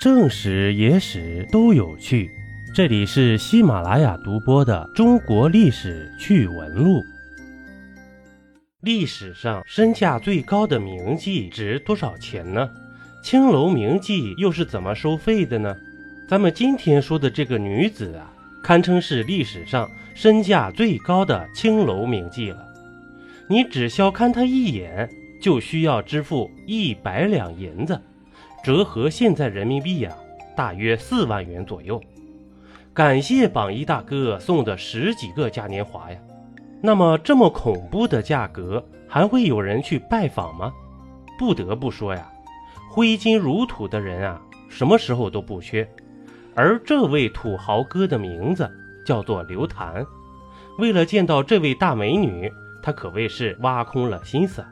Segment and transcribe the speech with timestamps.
[0.00, 2.30] 正史、野史都有趣。
[2.74, 7.00] 这里是喜马拉雅独播的《中国历史趣闻录》。
[8.80, 12.66] 历史上身价最高的名妓值多少钱呢？
[13.22, 15.76] 青楼名妓又是怎么收费的呢？
[16.26, 18.32] 咱们今天说的这个女子啊，
[18.62, 22.66] 堪称是历史上身价最高的青楼名妓了。
[23.48, 25.06] 你只消看她一眼，
[25.42, 28.00] 就需要支付一百两银子。
[28.62, 30.12] 折合现在人民币呀，
[30.54, 32.00] 大约四万元左右。
[32.92, 36.18] 感谢榜一大哥送的十几个嘉年华呀。
[36.82, 40.72] 那么这么恐怖的价格，还会有人去拜访吗？
[41.38, 42.30] 不得不说呀，
[42.90, 45.88] 挥金如土的人啊，什么时候都不缺。
[46.54, 48.70] 而这位土豪哥的名字
[49.06, 50.04] 叫做刘谭。
[50.78, 52.52] 为了见到这位大美女，
[52.82, 54.62] 他可谓是挖空了心思，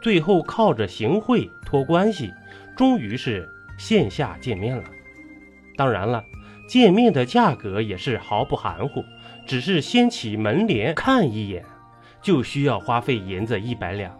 [0.00, 2.32] 最后靠着行贿托关系。
[2.76, 3.48] 终于是
[3.78, 4.84] 线下见面了，
[5.76, 6.22] 当然了，
[6.68, 9.02] 见面的价格也是毫不含糊，
[9.46, 11.64] 只是掀起门帘看一眼，
[12.20, 14.14] 就需要花费银子一百两。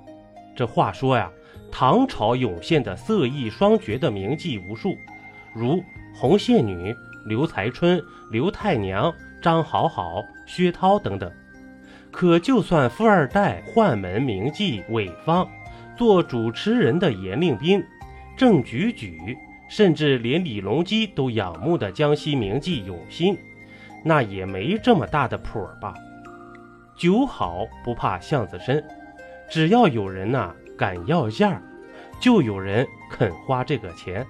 [0.56, 1.30] 这话说呀，
[1.70, 4.96] 唐朝涌现的色艺双绝的名妓无数，
[5.54, 5.82] 如
[6.14, 11.30] 红线女、刘才春、刘太娘、张好好、薛涛等等。
[12.10, 15.46] 可就算富二代宦门名妓韦芳，
[15.94, 17.84] 做主持人的严令斌。
[18.36, 19.36] 郑举举，
[19.68, 23.36] 甚至连李隆基都仰慕的江西名妓永新，
[24.04, 25.94] 那也没这么大的谱吧？
[26.96, 28.84] 酒好不怕巷子深，
[29.50, 31.60] 只要有人呐敢要价，
[32.20, 34.26] 就有人肯花这个钱。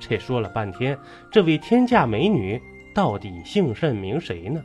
[0.00, 0.98] 这说了半天，
[1.30, 2.60] 这位天价美女
[2.94, 4.62] 到底姓甚名谁呢？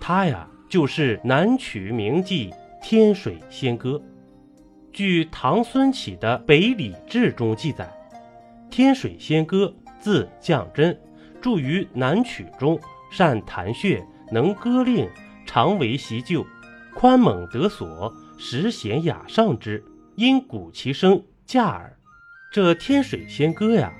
[0.00, 4.00] 她呀，就是南曲名妓天水仙歌。
[4.96, 7.86] 据唐孙启的《北礼志》中记载，
[8.70, 10.98] 天水仙歌字绛真，
[11.38, 12.80] 著于南曲中，
[13.12, 15.06] 善弹穴，能歌令，
[15.44, 16.46] 常为习旧，
[16.94, 19.84] 宽猛得所，时贤雅上之，
[20.14, 21.94] 因鼓其声驾耳。
[22.50, 23.92] 这天水仙歌呀，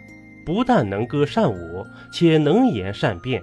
[0.46, 3.42] 不但能歌善舞，且能言善辩，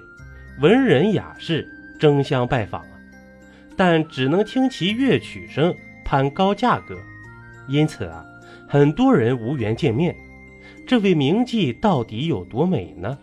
[0.59, 2.83] 文人雅士争相拜访，
[3.77, 6.97] 但只能听其乐曲声，攀高价格。
[7.67, 8.25] 因此啊，
[8.67, 10.15] 很多人无缘见面。
[10.85, 13.17] 这位名妓到底有多美呢？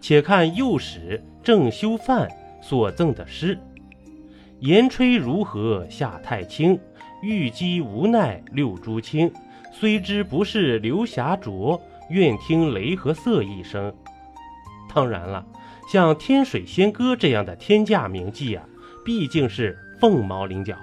[0.00, 2.28] 且看右史郑修范
[2.60, 3.58] 所赠的诗
[4.60, 6.78] ：“言吹如何下太清，
[7.22, 9.32] 玉肌无奈六珠清。
[9.72, 11.80] 虽知不是流霞浊，
[12.10, 13.92] 愿听雷和色一声。”
[14.94, 15.44] 当然了，
[15.92, 18.64] 像天水仙歌这样的天价名妓啊，
[19.04, 20.76] 毕竟是凤毛麟角。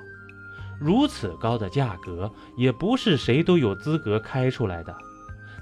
[0.84, 4.94] 如此高的价格，也不是谁都有资格开出来的。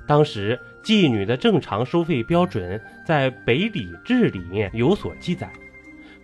[0.08, 5.52] 当时妓女的正常收费标准，在《北礼志》里面有所记载。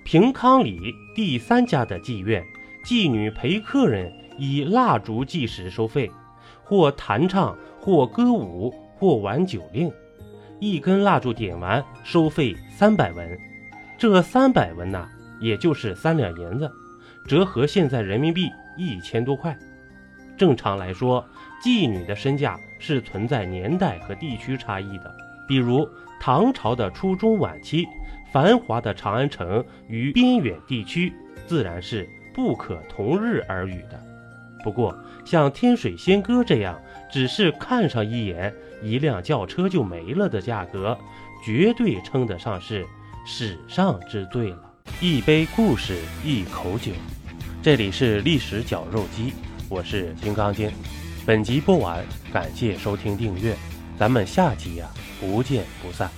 [0.03, 2.43] 平康里第三家的妓院，
[2.83, 6.11] 妓女陪客人以蜡烛计时收费，
[6.63, 9.91] 或弹唱，或歌舞，或玩酒令。
[10.59, 13.37] 一根蜡烛点完，收费三百文。
[13.97, 15.07] 这三百文呐，
[15.39, 16.71] 也就是三两银子，
[17.27, 18.49] 折合现在人民币。
[18.77, 19.57] 一千多块，
[20.37, 21.25] 正常来说，
[21.63, 25.15] 妓女的身价是存在年代和地区差异的。
[25.47, 25.87] 比如
[26.19, 27.87] 唐朝的初中晚期，
[28.31, 31.13] 繁华的长安城与边远地区
[31.45, 33.99] 自然是不可同日而语的。
[34.63, 36.77] 不过，像天水仙歌这样，
[37.09, 40.97] 只是看上一眼，一辆轿车就没了的价格，
[41.45, 42.85] 绝对称得上是
[43.25, 44.59] 史上之最了。
[44.99, 45.95] 一杯故事，
[46.25, 46.91] 一口酒。
[47.61, 49.33] 这里是历史绞肉机，
[49.67, 50.71] 我是金刚经。
[51.25, 53.55] 本集播完，感谢收听订阅，
[53.99, 54.87] 咱们下集呀
[55.19, 56.09] 不见不散。